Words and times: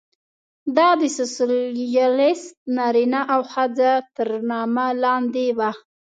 دا 0.77 0.89
د 1.01 1.03
سوسیالېست 1.17 2.47
نارینه 2.77 3.21
او 3.33 3.41
ښځه 3.53 3.91
تر 4.15 4.29
نامه 4.49 4.87
لاندې 5.03 5.45
وه. 5.57 5.71